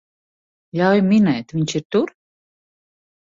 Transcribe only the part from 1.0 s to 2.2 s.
minēt, viņš ir tur?